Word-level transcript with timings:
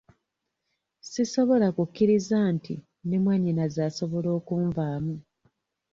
Sisobola 1.11 1.67
kukkiriza 1.75 2.37
nti 2.55 2.75
ne 3.07 3.17
mwannyinaze 3.23 3.79
asobola 3.89 4.29
okunvaamu. 4.39 5.15